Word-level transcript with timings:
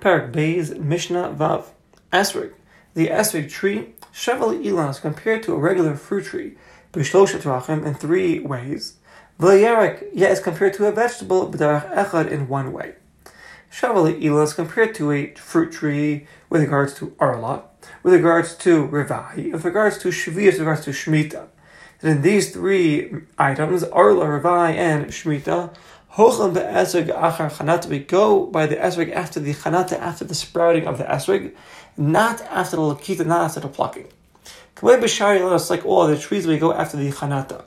Parak 0.00 0.32
Bays, 0.32 0.74
Mishnah 0.74 1.34
Vav. 1.38 1.66
Esrig. 2.12 2.52
The 2.94 3.08
esrig 3.08 3.50
tree, 3.50 3.94
Shevel 4.12 4.62
Ilan, 4.64 4.90
is 4.90 5.00
compared 5.00 5.42
to 5.44 5.54
a 5.54 5.58
regular 5.58 5.96
fruit 5.96 6.26
tree, 6.26 6.56
B'shloshet 6.92 7.42
Rachim, 7.42 7.84
in 7.84 7.94
three 7.94 8.40
ways. 8.40 8.94
V'yarik, 9.40 10.08
yet 10.14 10.32
is 10.32 10.40
compared 10.40 10.74
to 10.74 10.86
a 10.86 10.92
vegetable, 10.92 11.50
B'darach 11.50 11.92
Echad, 11.94 12.30
in 12.30 12.48
one 12.48 12.72
way. 12.72 12.94
Shevel 13.70 14.18
Ilan 14.22 14.44
is 14.44 14.54
compared 14.54 14.94
to 14.94 15.12
a 15.12 15.34
fruit 15.34 15.72
tree 15.72 16.26
with 16.48 16.62
regards 16.62 16.94
to 16.94 17.14
Arla, 17.18 17.64
with 18.02 18.14
regards 18.14 18.54
to 18.56 18.88
Revai, 18.88 19.52
with 19.52 19.64
regards 19.64 19.98
to 19.98 20.08
Shvi, 20.08 20.46
with 20.46 20.58
regards 20.58 20.84
to 20.84 20.90
Shemitah. 20.90 21.48
And 22.00 22.10
in 22.10 22.22
these 22.22 22.52
three 22.52 23.12
items, 23.38 23.82
Arla, 23.84 24.26
Revai, 24.26 24.74
and 24.74 25.06
Shemitah, 25.06 25.74
Hocham 26.16 26.54
be'esrig 26.54 27.08
achar 27.08 27.50
chanata. 27.50 27.86
We 27.90 27.98
go 27.98 28.46
by 28.46 28.64
the 28.64 28.76
esrig 28.76 29.12
after 29.12 29.38
the 29.38 29.52
chanata, 29.52 29.98
after 29.98 30.24
the 30.24 30.34
sprouting 30.34 30.86
of 30.86 30.96
the 30.96 31.04
esrig, 31.04 31.52
not 31.98 32.40
after 32.42 32.76
the 32.76 32.82
lakita, 32.82 33.26
not 33.26 33.42
after 33.42 33.60
the 33.60 33.68
plucking. 33.68 34.06
It's 34.82 35.70
like 35.70 35.84
all 35.84 36.00
other 36.00 36.16
trees, 36.16 36.46
we 36.46 36.56
go 36.56 36.72
after 36.72 36.96
the 36.96 37.10
chanata. 37.10 37.64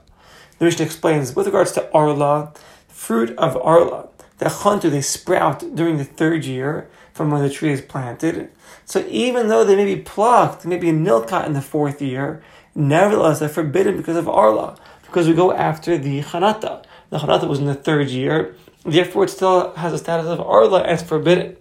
The 0.58 0.66
Mishnah 0.66 0.84
explains, 0.84 1.36
with 1.36 1.46
regards 1.46 1.74
to 1.74 1.92
arla, 1.94 2.52
fruit 2.88 3.38
of 3.38 3.56
arla, 3.58 4.10
the 4.40 4.46
chantu, 4.46 4.90
they 4.90 5.02
sprout 5.02 5.76
during 5.76 5.98
the 5.98 6.04
third 6.04 6.44
year 6.44 6.90
from 7.14 7.30
when 7.30 7.44
the 7.44 7.52
tree 7.52 7.72
is 7.72 7.82
planted. 7.82 8.50
So 8.84 9.06
even 9.10 9.50
though 9.50 9.64
they 9.64 9.76
may 9.76 9.86
be 9.86 10.02
plucked, 10.02 10.66
maybe 10.66 10.90
a 10.90 10.94
nilkat 10.94 11.46
in 11.46 11.54
the 11.54 11.62
fourth 11.62 12.02
year, 12.02 12.42
nevertheless 12.74 13.38
they're 13.40 13.50
forbidden 13.50 13.98
because 13.98 14.18
of 14.18 14.28
arla, 14.28 14.76
because 15.04 15.28
we 15.28 15.36
go 15.36 15.52
after 15.52 16.00
the 16.00 16.24
chanata. 16.24 16.84
The 17.10 17.18
Chanata 17.18 17.48
was 17.48 17.60
in 17.60 17.66
the 17.66 17.76
third 17.76 18.10
year, 18.10 18.56
therefore 18.84 19.24
it 19.24 19.30
still 19.30 19.74
has 19.74 19.94
a 19.94 19.98
status 19.98 20.28
of 20.28 20.40
Arla 20.40 20.84
as 20.84 21.02
forbidden. 21.02 21.58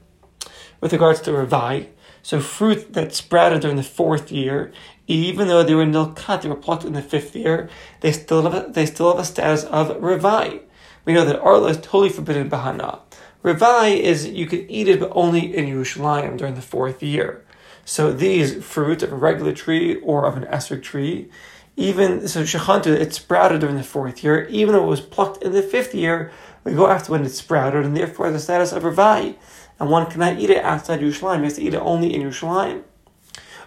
With 0.80 0.92
regards 0.92 1.20
to 1.22 1.30
Ravai, 1.30 1.88
so 2.22 2.40
fruit 2.40 2.92
that 2.92 3.14
sprouted 3.14 3.62
during 3.62 3.76
the 3.76 3.82
fourth 3.82 4.30
year, 4.30 4.72
even 5.06 5.48
though 5.48 5.62
they 5.62 5.74
were 5.74 5.86
nilkat, 5.86 6.42
they 6.42 6.48
were 6.48 6.54
plucked 6.54 6.84
in 6.84 6.92
the 6.92 7.02
fifth 7.02 7.34
year, 7.34 7.68
they 8.00 8.12
still 8.12 8.42
have 8.42 8.54
a, 8.54 8.70
they 8.70 8.84
still 8.86 9.10
have 9.10 9.18
a 9.18 9.24
status 9.24 9.64
of 9.64 9.88
Ravai. 9.96 10.60
We 11.04 11.14
know 11.14 11.24
that 11.24 11.40
Arla 11.40 11.68
is 11.68 11.78
totally 11.78 12.10
forbidden 12.10 12.50
Bahana. 12.50 13.00
Ravai 13.42 13.98
is 13.98 14.26
you 14.28 14.46
can 14.46 14.70
eat 14.70 14.88
it 14.88 15.00
but 15.00 15.12
only 15.14 15.56
in 15.56 15.66
Yerushalayim 15.66 16.36
during 16.36 16.54
the 16.54 16.62
fourth 16.62 17.02
year. 17.02 17.44
So 17.84 18.12
these 18.12 18.62
fruit 18.62 19.02
of 19.02 19.12
a 19.12 19.16
regular 19.16 19.54
tree 19.54 19.96
or 20.00 20.26
of 20.26 20.36
an 20.36 20.44
esrog 20.44 20.82
tree, 20.82 21.30
even 21.78 22.26
so 22.26 22.42
shechantu, 22.42 22.88
it 22.88 23.14
sprouted 23.14 23.60
during 23.60 23.76
the 23.76 23.84
fourth 23.84 24.24
year, 24.24 24.46
even 24.48 24.74
though 24.74 24.82
it 24.82 24.88
was 24.88 25.00
plucked 25.00 25.44
in 25.44 25.52
the 25.52 25.62
fifth 25.62 25.94
year, 25.94 26.32
we 26.64 26.72
go 26.72 26.88
after 26.88 27.12
when 27.12 27.24
it 27.24 27.28
sprouted, 27.28 27.84
and 27.84 27.96
therefore 27.96 28.32
the 28.32 28.40
status 28.40 28.72
of 28.72 28.82
Ravai. 28.82 29.36
And 29.78 29.88
one 29.88 30.10
cannot 30.10 30.40
eat 30.40 30.50
it 30.50 30.64
outside 30.64 30.98
Yerushalayim, 30.98 31.38
he 31.38 31.44
has 31.44 31.54
to 31.54 31.62
eat 31.62 31.74
it 31.74 31.80
only 31.80 32.12
in 32.12 32.22
Yerushalayim. 32.22 32.82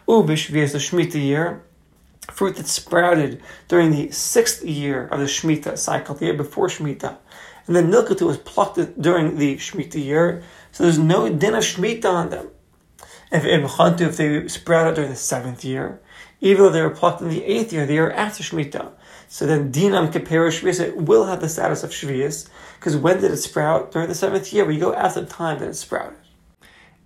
Ubish 0.09 0.49
via 0.49 0.67
the 0.67 0.77
Shemitah 0.77 1.23
year, 1.23 1.63
fruit 2.29 2.57
that 2.57 2.67
sprouted 2.67 3.41
during 3.69 3.91
the 3.91 4.11
sixth 4.11 4.61
year 4.65 5.07
of 5.07 5.19
the 5.19 5.25
Shemitah 5.25 5.77
cycle, 5.77 6.13
the 6.13 6.25
year 6.25 6.33
before 6.33 6.67
Shemitah. 6.67 7.15
And 7.65 7.75
then 7.77 7.89
Nilkatu 7.89 8.27
was 8.27 8.37
plucked 8.37 9.01
during 9.01 9.37
the 9.37 9.55
Shemitah 9.55 10.03
year, 10.03 10.43
so 10.73 10.83
there's 10.83 10.99
no 10.99 11.29
din 11.29 11.55
of 11.55 11.63
Shemitah 11.63 12.05
on 12.11 12.29
them. 12.29 12.49
If, 13.31 13.45
if 13.45 14.17
they 14.17 14.47
sprouted 14.49 14.95
during 14.95 15.11
the 15.11 15.15
seventh 15.15 15.63
year, 15.63 16.01
even 16.41 16.63
though 16.63 16.71
they 16.71 16.81
were 16.81 16.89
plucked 16.89 17.21
in 17.21 17.29
the 17.29 17.45
eighth 17.45 17.71
year, 17.71 17.85
the 17.85 17.93
year 17.93 18.11
after 18.11 18.43
Shemitah. 18.43 18.91
So 19.27 19.45
then 19.45 19.71
Dinam 19.71 20.11
Kepera 20.11 20.49
Shvius, 20.49 20.81
it 20.81 20.97
will 20.97 21.25
have 21.25 21.39
the 21.39 21.47
status 21.47 21.83
of 21.83 21.91
Shvius, 21.91 22.49
because 22.79 22.97
when 22.97 23.21
did 23.21 23.31
it 23.31 23.37
sprout? 23.37 23.91
During 23.91 24.09
the 24.09 24.15
seventh 24.15 24.51
year, 24.51 24.65
we 24.65 24.77
go 24.77 24.93
after 24.93 25.21
the 25.21 25.27
time 25.27 25.59
that 25.59 25.69
it 25.69 25.75
sprouted. 25.75 26.17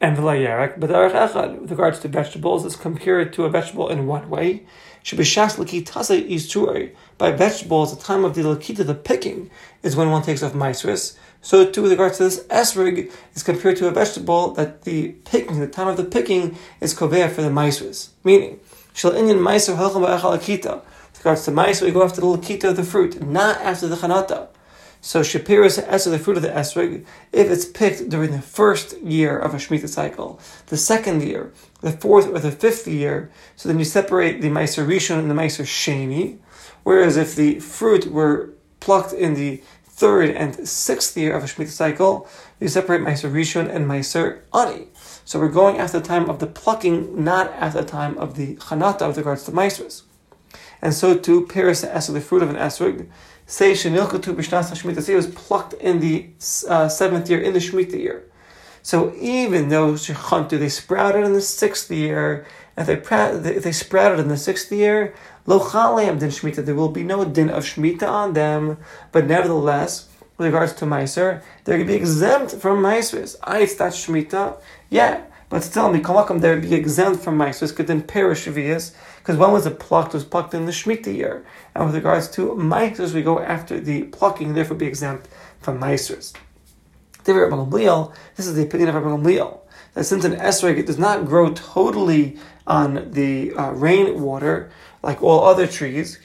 And 0.02 0.18
V'layarak, 0.18 0.80
but 0.80 0.90
Echad, 0.90 1.60
with 1.62 1.72
regards 1.72 2.00
to 2.00 2.08
vegetables, 2.08 2.66
is 2.66 2.76
compared 2.76 3.32
to 3.34 3.44
a 3.44 3.50
vegetable 3.50 3.90
in 3.90 4.08
one 4.08 4.30
way. 4.30 4.66
Shebishas 5.04 5.58
Lakitase 5.58 6.30
Isturei, 6.30 6.96
by 7.18 7.32
vegetables, 7.32 7.96
the 7.96 8.04
time 8.04 8.26
of 8.26 8.36
the 8.36 8.42
Lakita, 8.42 8.86
the 8.86 8.96
picking, 8.96 9.52
is 9.84 9.96
when 9.96 10.10
one 10.10 10.24
takes 10.24 10.42
off 10.42 10.54
Maisris. 10.54 11.16
So 11.46 11.70
too 11.70 11.84
with 11.84 11.92
regards 11.92 12.18
to 12.18 12.24
this 12.24 12.44
esrig 12.46 13.12
is 13.36 13.44
compared 13.44 13.78
to 13.78 13.88
a 13.88 13.92
vegetable 13.92 14.52
that 14.56 14.82
the 14.82 15.10
picking, 15.26 15.60
the 15.60 15.68
time 15.68 15.88
of 15.88 15.96
the 15.96 16.04
picking 16.04 16.58
is 16.82 16.96
kovea 16.96 17.30
for 17.30 17.44
the 17.44 17.50
maisris. 17.50 18.10
Meaning, 18.24 18.60
Shal 18.96 19.12
inyan 19.12 19.40
meiser 19.40 19.76
halcham 19.76 20.06
ba'echal 20.06 20.40
akita. 20.40 20.76
With 20.76 21.18
regards 21.20 21.44
to 21.44 21.52
meiser, 21.52 21.82
we 21.82 21.92
go 21.92 22.02
after 22.02 22.22
the 22.22 22.28
lakita 22.28 22.70
of 22.70 22.78
the 22.78 22.84
fruit, 22.84 23.22
not 23.22 23.60
after 23.60 23.90
the 23.90 23.98
chanata. 23.98 24.48
So 25.02 25.20
shapiras 25.20 25.86
esr, 25.86 26.12
the 26.12 26.18
fruit 26.18 26.38
of 26.38 26.44
the 26.44 26.50
esrog, 26.50 27.06
if 27.34 27.52
it's 27.52 27.66
picked 27.66 28.08
during 28.08 28.32
the 28.32 28.42
first 28.42 28.98
year 29.02 29.38
of 29.38 29.54
a 29.54 29.58
shemitah 29.58 29.90
cycle, 29.90 30.40
the 30.68 30.78
second 30.78 31.24
year, 31.24 31.52
the 31.82 31.92
fourth 31.92 32.28
or 32.28 32.40
the 32.40 32.54
fifth 32.54 32.88
year, 32.88 33.30
so 33.58 33.68
then 33.68 33.80
you 33.80 33.84
separate 33.84 34.42
the 34.42 34.48
meiser 34.48 34.88
rishon 34.88 35.20
and 35.20 35.30
the 35.30 35.36
meiser 35.36 35.66
sheni. 35.66 36.38
Whereas 36.84 37.18
if 37.18 37.36
the 37.36 37.60
fruit 37.60 38.08
were 38.08 38.52
plucked 38.80 39.12
in 39.12 39.34
the 39.34 39.62
third 39.84 40.30
and 40.30 40.66
sixth 40.66 41.18
year 41.18 41.36
of 41.36 41.44
a 41.44 41.48
shemitah 41.48 41.68
cycle, 41.68 42.30
you 42.62 42.70
separate 42.70 43.02
meiser 43.02 43.30
rishon 43.30 43.70
and 43.70 43.88
meiser 43.88 44.40
ani. 44.54 44.88
So 45.26 45.40
we're 45.40 45.50
going 45.50 45.80
at 45.80 45.92
the 45.92 46.02
time 46.02 46.30
of 46.30 46.38
the 46.38 46.46
plucking, 46.46 47.24
not 47.24 47.52
at 47.54 47.74
the 47.74 47.84
time 47.84 48.16
of 48.20 48.36
the 48.36 48.56
chanata 48.58 49.08
with 49.08 49.18
regards 49.18 49.44
to 49.46 49.52
maisris. 49.52 50.04
And 50.84 50.94
so 50.94 51.18
too, 51.18 51.48
Paris 51.48 51.84
esrog, 51.84 52.14
the 52.14 52.22
fruit 52.22 52.44
of 52.44 52.52
an 52.52 52.58
esrog, 52.58 53.10
say 53.48 53.72
shenilkatu 53.72 54.36
b'shnas 54.36 54.70
hashmita, 54.72 55.02
say 55.02 55.14
it 55.14 55.16
was 55.16 55.28
plucked 55.28 55.74
in 55.74 56.00
the 56.00 56.30
uh, 56.70 56.88
seventh 56.88 57.28
year, 57.28 57.42
in 57.42 57.54
the 57.54 57.60
shmita 57.60 58.00
year. 58.00 58.30
So 58.84 59.16
even 59.16 59.70
though 59.70 59.94
shechantu, 59.94 60.60
they 60.60 60.70
sprouted 60.70 61.26
in 61.26 61.34
the 61.34 61.42
sixth 61.42 61.90
year, 61.90 62.46
if 62.78 62.86
they, 62.86 63.58
they 63.58 63.72
sprouted 63.72 64.20
in 64.20 64.28
the 64.28 64.38
sixth 64.38 64.72
year, 64.72 65.16
lo 65.48 65.58
din 65.58 66.30
shmita, 66.30 66.64
there 66.64 66.76
will 66.76 66.90
be 66.90 67.04
no 67.04 67.26
din 67.26 67.50
of 67.50 67.64
shmita 67.64 68.08
on 68.08 68.34
them, 68.34 68.78
but 69.12 69.26
nevertheless, 69.26 70.08
with 70.38 70.48
regards 70.48 70.74
to 70.74 70.86
Meiser, 70.86 71.42
they're 71.64 71.78
going 71.78 71.88
to 71.88 71.94
be 71.94 71.98
exempt 71.98 72.56
from 72.56 72.82
Meisers. 72.82 73.36
I, 73.44 73.62
it's 73.62 73.76
that 73.76 73.94
Shemitah, 73.94 74.60
yeah, 74.90 75.24
but 75.50 75.64
still, 75.64 75.90
Mikamakam, 75.90 76.42
they 76.42 76.50
would 76.50 76.64
be 76.64 76.74
exempt 76.74 77.24
from 77.24 77.38
Meisers, 77.38 77.76
could 77.76 77.88
then 77.88 78.02
perish 78.02 78.46
because 78.46 79.38
when 79.38 79.52
was 79.52 79.66
it 79.66 79.80
plucked? 79.80 80.14
Was 80.14 80.26
plucked 80.26 80.54
in 80.54 80.66
the 80.66 80.72
Shemitah 80.72 81.16
year. 81.16 81.46
And 81.74 81.86
with 81.86 81.96
regards 81.96 82.28
to 82.32 82.50
Meisers, 82.50 83.14
we 83.14 83.22
go 83.22 83.40
after 83.40 83.80
the 83.80 84.04
plucking, 84.04 84.54
therefore 84.54 84.78
be 84.78 84.88
exempt 84.88 85.28
from 85.60 85.80
Meisers. 85.80 86.34
This 87.24 88.46
is 88.48 88.56
the 88.56 88.64
opinion 88.64 88.90
of 88.90 88.96
Rabbi 88.96 89.58
that 89.96 90.04
since 90.04 90.26
an 90.26 90.36
esrog 90.36 90.86
does 90.86 91.00
not 91.00 91.26
grow 91.26 91.54
totally 91.54 92.38
on 92.68 93.12
the 93.12 93.54
uh, 93.54 93.72
rainwater, 93.72 94.70
like 95.02 95.24
all 95.24 95.46
other 95.46 95.66
trees, 95.66 96.20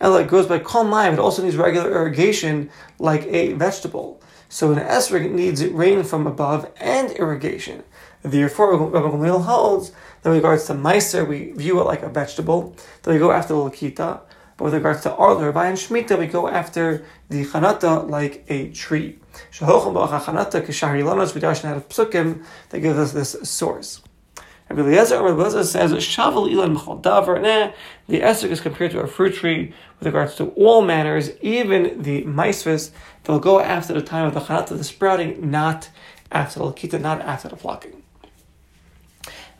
Ella 0.00 0.24
grows 0.24 0.46
by 0.46 0.58
kol 0.58 0.84
mayim. 0.84 1.14
It 1.14 1.18
also 1.18 1.42
needs 1.42 1.56
regular 1.56 1.90
irrigation 1.90 2.70
like 2.98 3.26
a 3.26 3.52
vegetable. 3.52 4.20
So 4.48 4.72
an 4.72 4.78
esrog 4.78 5.30
needs 5.30 5.64
rain 5.66 6.02
from 6.02 6.26
above 6.26 6.70
and 6.80 7.12
irrigation. 7.12 7.84
Therefore, 8.22 8.76
Rabbi 8.76 9.08
Gamliel 9.08 9.44
holds 9.44 9.92
that 10.22 10.30
with 10.30 10.38
regards 10.38 10.66
to 10.66 10.74
meiser, 10.74 11.26
we 11.26 11.52
view 11.52 11.80
it 11.80 11.84
like 11.84 12.02
a 12.02 12.08
vegetable. 12.08 12.74
That 13.02 13.12
we 13.12 13.18
go 13.18 13.30
after 13.30 13.54
the 13.54 13.60
lakita. 13.60 14.20
But 14.56 14.64
with 14.64 14.74
regards 14.74 15.02
to 15.02 15.14
arler, 15.14 15.52
by 15.52 15.68
and 15.68 15.78
shmita, 15.78 16.18
we 16.18 16.26
go 16.26 16.48
after 16.48 17.04
the 17.28 17.46
chanata 17.46 18.08
like 18.10 18.44
a 18.48 18.70
tree. 18.70 19.18
Shahocham 19.52 19.94
ba'achanata 19.94 20.66
kishari 20.66 21.02
lanos 21.02 21.32
v'darshan 21.32 21.66
out 21.66 21.76
of 21.78 21.88
psukim 21.88 22.44
that 22.70 22.80
gives 22.80 22.98
us 22.98 23.12
this 23.12 23.36
source. 23.48 24.02
Rabbi 24.70 24.82
Eliezer, 24.82 25.20
Rabbi 25.20 25.40
Eliezer 25.40 25.64
says, 25.64 25.90
Shavel 25.92 26.48
ilan 26.48 27.02
davar. 27.02 27.42
Nah, 27.42 27.72
the 28.06 28.20
esrog 28.20 28.50
is 28.50 28.60
compared 28.60 28.92
to 28.92 29.00
a 29.00 29.06
fruit 29.08 29.34
tree 29.34 29.74
with 29.98 30.06
regards 30.06 30.36
to 30.36 30.50
all 30.50 30.80
manners, 30.80 31.32
even 31.40 32.00
the 32.02 32.22
maisris. 32.22 32.92
They'll 33.24 33.40
go 33.40 33.58
after 33.58 33.92
the 33.92 34.00
time 34.00 34.26
of 34.26 34.34
the 34.34 34.40
chanat, 34.40 34.68
the 34.68 34.84
sprouting, 34.84 35.50
not 35.50 35.90
after 36.30 36.60
the 36.60 36.66
lakita, 36.66 37.00
not 37.00 37.20
after 37.22 37.48
the 37.48 37.56
flocking. 37.56 38.04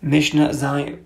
Mishnah 0.00 0.50
Zayin. 0.50 1.00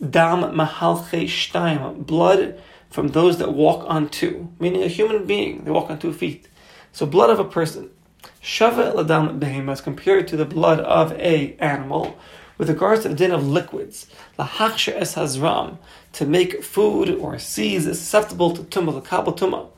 Dam 0.00 0.40
mahalche 0.54 1.24
shtayim. 1.24 2.06
Blood 2.06 2.58
from 2.88 3.08
those 3.08 3.36
that 3.38 3.52
walk 3.52 3.84
on 3.86 4.08
two, 4.08 4.50
meaning 4.58 4.82
a 4.82 4.88
human 4.88 5.26
being. 5.26 5.64
They 5.64 5.70
walk 5.70 5.90
on 5.90 5.98
two 5.98 6.14
feet. 6.14 6.48
So 6.92 7.04
blood 7.04 7.28
of 7.28 7.38
a 7.38 7.44
person. 7.44 7.90
Shava 8.42 8.94
ladam 8.94 9.38
behema 9.38 9.74
is 9.74 9.82
compared 9.82 10.26
to 10.28 10.36
the 10.38 10.46
blood 10.46 10.80
of 10.80 11.12
a 11.12 11.56
animal 11.58 12.18
with 12.60 12.68
regards 12.68 13.04
to 13.04 13.08
the 13.08 13.14
din 13.14 13.30
of 13.30 13.48
liquids, 13.48 14.06
lahachsher 14.38 14.92
es 14.92 15.14
hazram, 15.14 15.78
to 16.12 16.26
make 16.26 16.62
food 16.62 17.08
or 17.08 17.38
seeds 17.38 17.86
susceptible 17.86 18.54
to 18.54 18.62
tumah, 18.64 18.92
the 18.92 19.00
kabel 19.00 19.32
tumah. 19.32 19.70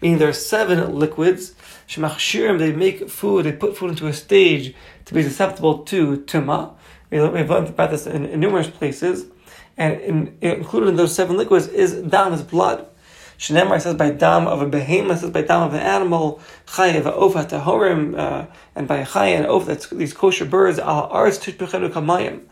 Meaning 0.00 0.16
there 0.16 0.30
are 0.30 0.32
seven 0.32 0.94
liquids. 0.94 1.54
Shemachshirim, 1.86 2.58
they 2.58 2.72
make 2.72 3.10
food, 3.10 3.44
they 3.44 3.52
put 3.52 3.76
food 3.76 3.90
into 3.90 4.06
a 4.06 4.14
stage 4.14 4.74
to 5.04 5.12
be 5.12 5.22
susceptible 5.22 5.80
to 5.80 6.16
tumah. 6.20 6.72
We've 7.10 7.20
learned 7.20 7.68
about 7.68 7.90
this 7.90 8.06
in, 8.06 8.24
in 8.24 8.40
numerous 8.40 8.70
places. 8.70 9.26
And 9.76 10.00
in, 10.00 10.38
included 10.40 10.88
in 10.88 10.96
those 10.96 11.14
seven 11.14 11.36
liquids 11.36 11.66
is 11.66 11.92
dam, 11.92 12.32
is 12.32 12.42
blood. 12.42 12.86
Shnemar 13.40 13.80
says 13.80 13.94
by 13.94 14.10
dam 14.10 14.46
of 14.46 14.60
a 14.60 14.66
behemoth, 14.66 15.20
says 15.20 15.30
by 15.30 15.40
dam 15.40 15.62
of 15.62 15.72
an 15.72 15.80
animal, 15.80 16.42
chayev 16.66 17.06
of 17.06 17.32
tahorim, 17.48 18.18
uh, 18.18 18.44
and 18.74 18.86
by 18.86 18.98
a 18.98 19.06
chay 19.06 19.34
and 19.34 19.46
oaf, 19.46 19.64
that's 19.64 19.88
these 19.88 20.12
kosher 20.12 20.44
birds, 20.44 20.78
al 20.78 21.08
arz 21.08 21.40
tishbechenu 21.40 21.90
kamayim. 21.90 22.42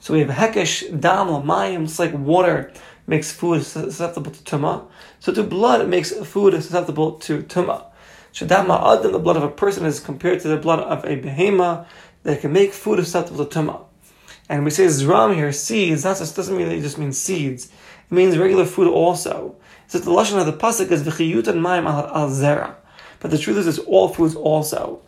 So 0.00 0.14
we 0.14 0.18
have 0.18 0.30
hekesh, 0.30 1.00
dam, 1.00 1.28
mayim, 1.28 1.84
it's 1.84 2.00
like 2.00 2.12
water 2.12 2.72
makes 3.06 3.30
food 3.30 3.62
susceptible 3.62 4.32
to 4.32 4.42
tuma. 4.42 4.84
So 5.20 5.32
to 5.32 5.44
blood, 5.44 5.80
it 5.80 5.88
makes 5.88 6.10
food 6.10 6.54
susceptible 6.54 7.12
to 7.20 7.42
tuma. 7.44 7.84
Shadama 8.32 8.98
adam, 8.98 9.12
the 9.12 9.20
blood 9.20 9.36
of 9.36 9.44
a 9.44 9.48
person 9.48 9.86
is 9.86 10.00
compared 10.00 10.40
to 10.40 10.48
the 10.48 10.56
blood 10.56 10.80
of 10.80 11.04
a 11.04 11.16
behemoth 11.16 11.86
that 12.24 12.40
can 12.40 12.52
make 12.52 12.72
food 12.72 12.98
susceptible 12.98 13.46
to 13.46 13.60
tuma. 13.60 13.84
And 14.48 14.64
we 14.64 14.70
say 14.70 14.86
zram 14.86 15.36
here, 15.36 15.52
seeds, 15.52 16.02
that 16.02 16.18
doesn't 16.18 16.56
mean 16.56 16.68
that 16.68 16.76
it 16.76 16.82
just 16.82 16.98
means 16.98 17.16
seeds. 17.16 17.66
It 17.66 18.12
means 18.12 18.36
regular 18.36 18.64
food 18.64 18.88
also. 18.88 19.56
So 19.92 19.98
the 19.98 20.10
lashon 20.10 20.40
of 20.40 20.46
the 20.46 20.54
pasuk 20.54 20.90
is 20.90 21.02
v'chiyut 21.02 21.48
and 21.48 21.60
mayim 21.60 21.84
al 21.84 22.30
zera. 22.30 22.76
But 23.20 23.30
the 23.30 23.36
truth 23.36 23.58
is, 23.58 23.66
it's 23.66 23.78
all 23.80 24.08
foods 24.08 24.34
also. 24.34 25.02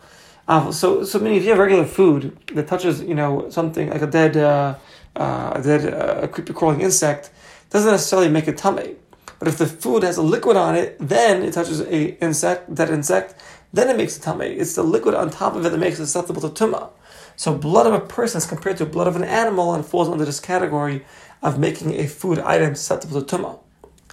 Uh, 0.47 0.71
so, 0.71 1.03
so 1.03 1.17
meaning 1.17 1.39
if 1.39 1.43
you 1.43 1.49
have 1.49 1.57
regular 1.57 1.85
food 1.85 2.37
that 2.53 2.67
touches, 2.67 3.01
you 3.01 3.15
know, 3.15 3.49
something 3.49 3.89
like 3.89 4.03
a 4.03 4.05
dead, 4.05 4.37
uh, 4.37 4.75
uh, 5.15 5.53
a 5.55 5.61
dead, 5.63 5.91
uh, 5.91 6.19
a 6.21 6.27
creepy 6.27 6.53
crawling 6.53 6.81
insect, 6.81 7.31
doesn't 7.71 7.89
necessarily 7.89 8.29
make 8.29 8.47
it 8.47 8.59
tummy. 8.59 8.95
But 9.39 9.47
if 9.47 9.57
the 9.57 9.65
food 9.65 10.03
has 10.03 10.17
a 10.17 10.21
liquid 10.21 10.55
on 10.55 10.75
it, 10.75 10.97
then 10.99 11.41
it 11.41 11.55
touches 11.55 11.81
a 11.81 12.23
insect, 12.23 12.75
dead 12.75 12.91
insect, 12.91 13.41
then 13.73 13.89
it 13.89 13.97
makes 13.97 14.19
a 14.19 14.21
tummy. 14.21 14.49
It's 14.49 14.75
the 14.75 14.83
liquid 14.83 15.15
on 15.15 15.31
top 15.31 15.55
of 15.55 15.65
it 15.65 15.69
that 15.69 15.79
makes 15.79 15.99
it 15.99 16.05
susceptible 16.05 16.47
to 16.47 16.49
tumah. 16.49 16.91
So 17.37 17.57
blood 17.57 17.87
of 17.87 17.93
a 17.93 18.01
person 18.01 18.37
is 18.37 18.45
compared 18.45 18.77
to 18.77 18.85
blood 18.85 19.07
of 19.07 19.15
an 19.15 19.23
animal 19.23 19.73
and 19.73 19.83
falls 19.83 20.09
under 20.09 20.25
this 20.25 20.39
category 20.39 21.03
of 21.41 21.57
making 21.57 21.95
a 21.95 22.05
food 22.05 22.37
item 22.37 22.75
susceptible 22.75 23.23
to 23.23 23.37
tumah. 23.37 23.61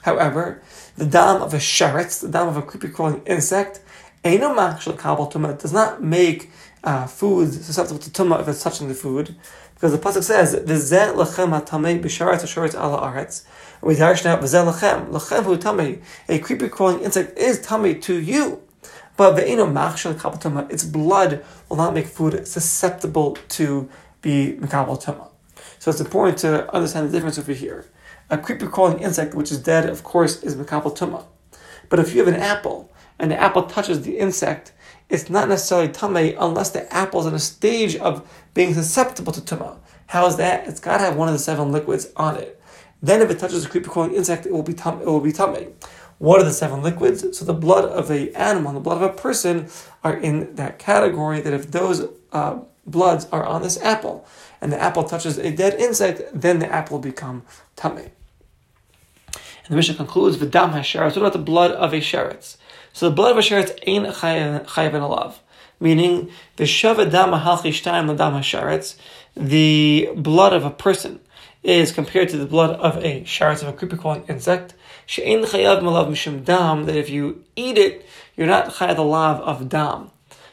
However, 0.02 0.62
the 0.96 1.06
dam 1.06 1.42
of 1.42 1.54
a 1.54 1.58
sheretz, 1.58 2.20
the 2.20 2.28
dam 2.28 2.48
of 2.48 2.56
a 2.56 2.62
creepy 2.62 2.88
crawling 2.88 3.22
insect, 3.24 3.80
does 4.22 5.72
not 5.72 6.02
make 6.02 6.50
uh, 6.84 7.06
food 7.06 7.52
susceptible 7.52 8.00
to 8.00 8.10
tumah 8.10 8.40
if 8.40 8.48
it's 8.48 8.62
touching 8.62 8.88
the 8.88 8.94
food, 8.94 9.34
because 9.74 9.92
the 9.92 9.98
pasuk 9.98 10.22
says 10.22 10.54
v'zeh 10.54 11.14
hatamei 11.14 12.00
b'sharetz 12.00 12.42
hasharetz 12.42 12.74
ala 12.74 13.00
aretz. 13.00 13.44
We 13.80 13.94
darshan 13.94 14.26
out 14.26 14.40
v'zeh 14.40 15.44
hu 15.44 15.56
tamei. 15.56 16.00
A 16.28 16.38
creepy 16.38 16.68
crawling 16.68 17.00
insect 17.00 17.36
is 17.38 17.60
tamei 17.60 18.00
to 18.02 18.20
you. 18.20 18.62
But 19.16 19.36
ve'ino 19.36 19.70
machshel 19.70 20.14
kabel 20.18 20.38
tumah, 20.38 20.70
its 20.70 20.84
blood 20.84 21.44
will 21.68 21.76
not 21.76 21.94
make 21.94 22.06
food 22.06 22.46
susceptible 22.46 23.36
to 23.50 23.88
be 24.20 24.56
mikabel 24.60 25.02
tumah. 25.02 25.28
So 25.78 25.90
it's 25.90 26.00
important 26.00 26.38
to 26.38 26.72
understand 26.72 27.08
the 27.08 27.12
difference 27.12 27.38
over 27.38 27.52
here. 27.52 27.86
A 28.30 28.38
creepy 28.38 28.66
crawling 28.66 29.00
insect, 29.00 29.34
which 29.34 29.52
is 29.52 29.58
dead, 29.58 29.88
of 29.88 30.02
course, 30.02 30.42
is 30.42 30.54
tumah. 30.56 31.24
But 31.88 31.98
if 31.98 32.14
you 32.14 32.24
have 32.24 32.34
an 32.34 32.40
apple 32.40 32.90
and 33.18 33.30
the 33.30 33.40
apple 33.40 33.64
touches 33.64 34.02
the 34.02 34.18
insect, 34.18 34.72
it's 35.08 35.28
not 35.28 35.48
necessarily 35.48 35.88
tumah 35.88 36.36
unless 36.40 36.70
the 36.70 36.92
apple 36.92 37.20
is 37.20 37.26
in 37.26 37.34
a 37.34 37.38
stage 37.38 37.96
of 37.96 38.28
being 38.54 38.72
susceptible 38.74 39.32
to 39.32 39.40
tumah. 39.40 39.78
How 40.06 40.26
is 40.26 40.36
that? 40.36 40.66
It's 40.66 40.80
got 40.80 40.98
to 40.98 41.04
have 41.04 41.16
one 41.16 41.28
of 41.28 41.34
the 41.34 41.38
seven 41.38 41.72
liquids 41.72 42.10
on 42.16 42.36
it. 42.36 42.60
Then, 43.02 43.20
if 43.20 43.30
it 43.30 43.38
touches 43.38 43.64
a 43.64 43.68
creepy 43.68 43.88
crawling 43.88 44.14
insect, 44.14 44.46
it 44.46 44.52
will 44.52 44.62
be 44.62 44.74
tum- 44.74 45.00
it 45.00 45.06
will 45.06 45.20
be 45.20 45.32
tumah. 45.32 45.72
What 46.18 46.40
are 46.40 46.44
the 46.44 46.52
seven 46.52 46.82
liquids? 46.82 47.36
So 47.36 47.44
the 47.44 47.52
blood 47.52 47.84
of 47.84 48.10
a 48.10 48.30
animal, 48.32 48.68
and 48.68 48.76
the 48.76 48.80
blood 48.80 49.02
of 49.02 49.10
a 49.10 49.12
person, 49.12 49.68
are 50.04 50.16
in 50.16 50.54
that 50.54 50.78
category. 50.78 51.40
That 51.40 51.52
if 51.52 51.70
those 51.70 52.06
uh, 52.32 52.60
bloods 52.86 53.26
are 53.32 53.44
on 53.44 53.62
this 53.62 53.80
apple, 53.82 54.26
and 54.60 54.72
the 54.72 54.80
apple 54.80 55.02
touches 55.02 55.36
a 55.38 55.50
dead 55.50 55.74
insect, 55.80 56.22
then 56.32 56.60
the 56.60 56.72
apple 56.72 56.98
will 56.98 57.02
become 57.02 57.42
tummy. 57.76 58.10
And 59.64 59.70
the 59.70 59.76
Mishnah 59.76 59.94
concludes, 59.94 60.36
"V'dam 60.36 60.72
hasheretz." 60.72 61.10
What 61.10 61.18
about 61.18 61.32
the 61.32 61.38
blood 61.38 61.70
of 61.72 61.92
a 61.92 61.98
sheretz? 61.98 62.56
So 62.92 63.08
the 63.08 63.14
blood 63.14 63.32
of 63.32 63.38
a 63.38 63.40
sheretz 63.40 63.78
ain't 63.86 64.06
chayav 64.06 64.66
alav, 64.66 65.34
meaning 65.80 66.30
the 66.56 66.64
shavadam 66.64 67.40
halchi 67.42 67.70
shtayim 67.70 68.14
ladam 68.14 68.38
hasheretz, 68.38 68.96
the 69.36 70.10
blood 70.14 70.52
of 70.52 70.64
a 70.64 70.70
person 70.70 71.20
is 71.62 71.92
compared 71.92 72.28
to 72.28 72.36
the 72.36 72.46
blood 72.46 72.70
of 72.80 72.96
a 73.04 73.22
sheretz 73.22 73.62
of 73.62 73.68
a 73.68 73.72
creepy 73.72 73.96
crawling 73.96 74.24
insect. 74.28 74.74
She'ein 75.06 75.42
chayav 75.44 75.80
malav 75.80 76.08
mishum 76.10 76.44
dam, 76.44 76.84
that 76.86 76.96
if 76.96 77.08
you 77.08 77.44
eat 77.56 77.78
it, 77.78 78.06
you're 78.36 78.46
not 78.46 78.74
chayav 78.74 78.96
the 78.96 79.04
lav 79.04 79.40
of 79.40 79.68
dam. 79.68 80.10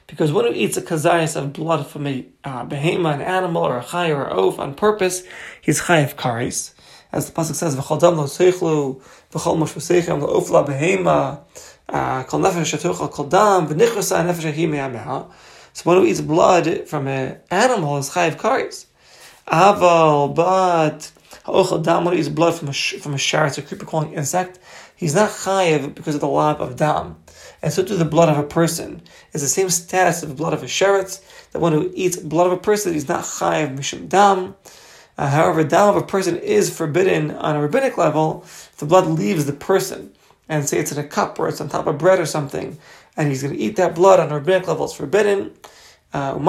Because 0.07 0.31
one 0.31 0.45
who 0.45 0.53
eats 0.53 0.77
a 0.77 0.81
kazayas 0.81 1.35
of 1.35 1.53
blood 1.53 1.85
from 1.85 2.07
a 2.07 2.25
uh, 2.43 2.65
behema, 2.65 3.13
an 3.13 3.21
animal, 3.21 3.63
or 3.63 3.77
a 3.77 3.83
chay, 3.83 4.11
or 4.11 4.25
a 4.25 4.33
oaf 4.33 4.57
on 4.57 4.73
purpose, 4.73 5.23
he's 5.61 5.81
chayav 5.81 6.15
karis. 6.15 6.73
As 7.11 7.25
the 7.25 7.31
pasuk 7.31 7.55
says, 7.55 7.75
"V'chol 7.75 7.99
dam 7.99 8.17
lo 8.17 8.25
seichlu, 8.25 9.01
v'chol 9.31 9.57
mosh 9.57 9.73
v'seichem 9.73 10.21
lo 10.21 10.27
oaf 10.27 10.49
la 10.49 10.65
behema, 10.65 11.39
uh, 11.89 12.23
kol 12.23 12.39
nefesh 12.39 12.77
shatucha 12.77 13.11
kol 13.11 13.25
dam, 13.25 13.67
v'nichrasa 13.67 14.23
nefesh 14.25 14.45
ahi 14.45 14.67
me'ameha." 14.67 15.25
So 15.73 15.83
one 15.83 15.97
who 15.97 16.05
eats 16.05 16.21
blood 16.21 16.87
from 16.87 17.07
an 17.07 17.37
animal 17.51 17.97
is 17.97 18.11
chayav 18.11 18.37
karis. 18.37 18.85
Aval, 19.47 20.35
but 20.35 21.11
ha'ochel 21.45 21.83
dam, 21.83 22.05
one 22.05 22.13
who 22.13 22.19
eats 22.19 22.29
blood 22.29 22.55
from 22.55 22.69
a 22.69 22.73
from 22.73 23.13
a 23.13 23.17
sharet, 23.17 23.57
a 23.57 23.61
creeper 23.61 23.85
crawling 23.85 24.13
insect, 24.13 24.59
he's 24.95 25.15
not 25.15 25.29
chayav 25.29 25.95
because 25.95 26.15
of 26.15 26.21
the 26.21 26.27
lav 26.27 26.61
of 26.61 26.75
dam 26.75 27.15
and 27.61 27.73
so 27.73 27.83
too 27.83 27.97
the 27.97 28.05
blood 28.05 28.29
of 28.29 28.37
a 28.37 28.43
person 28.43 29.01
is 29.33 29.41
the 29.41 29.47
same 29.47 29.69
status 29.69 30.23
of 30.23 30.29
the 30.29 30.35
blood 30.35 30.53
of 30.53 30.63
a 30.63 30.67
sheretz. 30.67 31.21
The 31.51 31.59
one 31.59 31.73
who 31.73 31.91
eats 31.93 32.17
blood 32.17 32.47
of 32.47 32.53
a 32.53 32.57
person 32.57 32.93
is 32.93 33.07
not 33.07 33.23
chayiv 33.23 33.77
mishum 33.77 34.07
dam. 34.07 34.55
Uh, 35.19 35.27
however, 35.27 35.65
dam 35.65 35.89
of 35.89 35.97
a 35.97 36.01
person 36.01 36.37
is 36.37 36.73
forbidden 36.75 37.29
on 37.31 37.53
a 37.57 37.61
rabbinic 37.61 37.97
level 37.97 38.41
if 38.45 38.77
the 38.77 38.85
blood 38.85 39.05
leaves 39.05 39.45
the 39.45 39.51
person. 39.51 40.13
And 40.47 40.67
say 40.67 40.79
it's 40.79 40.93
in 40.93 40.97
a 40.97 41.03
cup 41.03 41.37
or 41.37 41.49
it's 41.49 41.59
on 41.59 41.67
top 41.67 41.87
of 41.87 41.97
bread 41.97 42.21
or 42.21 42.25
something, 42.25 42.79
and 43.17 43.27
he's 43.27 43.43
going 43.43 43.53
to 43.53 43.59
eat 43.59 43.75
that 43.75 43.95
blood 43.95 44.21
on 44.21 44.31
a 44.31 44.35
rabbinic 44.35 44.69
level, 44.69 44.85
it's 44.85 44.93
forbidden. 44.93 45.51
Uh, 46.13 46.35
and 46.37 46.47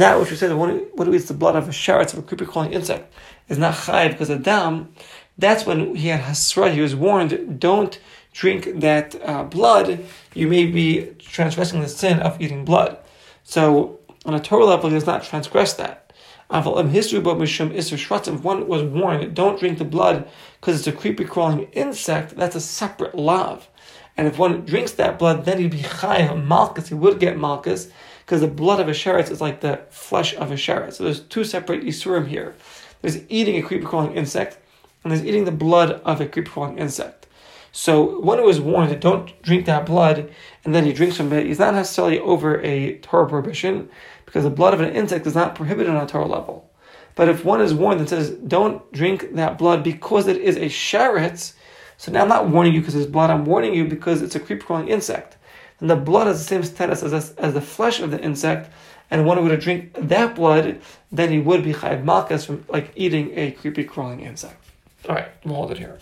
that 0.00 0.20
which 0.20 0.30
we 0.30 0.36
said, 0.36 0.54
one 0.54 0.86
who 0.96 1.14
eats 1.14 1.26
the 1.26 1.34
blood 1.34 1.56
of 1.56 1.68
a 1.68 1.72
sheretz, 1.72 2.12
of 2.12 2.20
a 2.20 2.22
creepy 2.22 2.46
crawling 2.46 2.72
insect, 2.72 3.12
is 3.48 3.58
not 3.58 3.74
chayiv 3.74 4.12
because 4.12 4.30
of 4.30 4.44
dam. 4.44 4.94
That's 5.36 5.66
when 5.66 5.96
he 5.96 6.06
had 6.06 6.20
hasra, 6.20 6.72
he 6.72 6.80
was 6.80 6.94
warned, 6.94 7.58
don't 7.58 7.98
drink 8.32 8.78
that 8.78 9.16
uh, 9.24 9.42
blood, 9.42 10.06
you 10.34 10.46
may 10.46 10.66
be 10.66 11.16
transgressing 11.18 11.80
the 11.80 11.88
sin 11.88 12.20
of 12.20 12.40
eating 12.40 12.64
blood. 12.64 12.96
So 13.42 13.98
on 14.24 14.34
a 14.34 14.40
Torah 14.40 14.66
level, 14.66 14.88
he 14.88 14.94
does 14.94 15.04
not 15.04 15.24
transgress 15.24 15.72
that. 15.74 16.04
If 16.50 16.64
one 18.44 18.68
was 18.68 18.82
warned, 18.82 19.34
don't 19.34 19.60
drink 19.60 19.78
the 19.78 19.84
blood 19.84 20.28
because 20.60 20.78
it's 20.78 20.86
a 20.86 20.92
creepy 20.92 21.24
crawling 21.24 21.68
insect, 21.72 22.36
that's 22.36 22.56
a 22.56 22.60
separate 22.60 23.14
lav. 23.14 23.68
And 24.16 24.26
if 24.26 24.38
one 24.38 24.64
drinks 24.64 24.92
that 24.92 25.18
blood, 25.18 25.44
then 25.44 25.58
he'd 25.58 25.70
be 25.70 25.78
chayah 25.78 26.44
malchus, 26.44 26.88
he 26.88 26.94
would 26.94 27.20
get 27.20 27.38
malchus, 27.38 27.90
because 28.24 28.40
the 28.40 28.48
blood 28.48 28.80
of 28.80 28.88
a 28.88 28.92
sheretz 28.92 29.30
is 29.30 29.40
like 29.40 29.60
the 29.60 29.80
flesh 29.90 30.34
of 30.34 30.50
a 30.50 30.54
sheretz. 30.54 30.94
So 30.94 31.04
there's 31.04 31.20
two 31.20 31.44
separate 31.44 31.84
isurim 31.84 32.26
here. 32.26 32.56
There's 33.00 33.20
eating 33.28 33.56
a 33.56 33.62
creepy 33.62 33.84
crawling 33.84 34.16
insect, 34.16 34.58
and 35.04 35.12
there's 35.12 35.24
eating 35.24 35.44
the 35.44 35.52
blood 35.52 36.00
of 36.04 36.20
a 36.20 36.26
creepy 36.26 36.50
crawling 36.50 36.78
insect. 36.78 37.26
So 37.70 38.18
one 38.20 38.38
who 38.38 38.48
is 38.48 38.60
warned 38.60 38.90
that 38.90 39.00
don't 39.00 39.40
drink 39.42 39.66
that 39.66 39.86
blood, 39.86 40.32
and 40.64 40.74
then 40.74 40.84
he 40.84 40.92
drinks 40.92 41.16
from 41.16 41.32
it, 41.32 41.46
he's 41.46 41.60
not 41.60 41.74
necessarily 41.74 42.18
over 42.18 42.60
a 42.62 42.98
Torah 42.98 43.28
prohibition, 43.28 43.88
because 44.28 44.44
the 44.44 44.50
blood 44.50 44.74
of 44.74 44.80
an 44.82 44.94
insect 44.94 45.26
is 45.26 45.34
not 45.34 45.54
prohibited 45.54 45.90
on 45.90 46.04
a 46.04 46.06
Torah 46.06 46.26
level. 46.26 46.70
But 47.14 47.30
if 47.30 47.46
one 47.46 47.62
is 47.62 47.72
warned 47.72 47.98
that 48.00 48.10
says, 48.10 48.28
don't 48.30 48.92
drink 48.92 49.34
that 49.36 49.56
blood 49.56 49.82
because 49.82 50.26
it 50.26 50.36
is 50.36 50.58
a 50.58 50.66
sheretz, 50.66 51.54
so 51.96 52.12
now 52.12 52.22
I'm 52.22 52.28
not 52.28 52.50
warning 52.50 52.74
you 52.74 52.80
because 52.80 52.94
it's 52.94 53.10
blood, 53.10 53.30
I'm 53.30 53.46
warning 53.46 53.72
you 53.72 53.86
because 53.86 54.20
it's 54.20 54.34
a 54.34 54.40
creep 54.40 54.62
crawling 54.62 54.88
insect. 54.88 55.38
And 55.80 55.88
the 55.88 55.96
blood 55.96 56.26
has 56.26 56.40
the 56.40 56.44
same 56.44 56.62
status 56.62 57.02
as, 57.02 57.32
as 57.36 57.54
the 57.54 57.62
flesh 57.62 58.00
of 58.00 58.10
the 58.10 58.20
insect, 58.20 58.70
and 59.10 59.24
one 59.24 59.42
were 59.42 59.48
to 59.48 59.56
drink 59.56 59.94
that 59.94 60.34
blood, 60.34 60.78
then 61.10 61.32
he 61.32 61.38
would 61.38 61.64
be 61.64 61.72
chayiv 61.72 62.04
malchus 62.04 62.44
from 62.44 62.66
like 62.68 62.92
eating 62.96 63.32
a 63.34 63.52
creepy 63.52 63.82
crawling 63.82 64.20
insect. 64.20 64.62
All 65.08 65.14
right, 65.14 65.30
we'll 65.42 65.54
hold 65.54 65.72
it 65.72 65.78
here. 65.78 65.98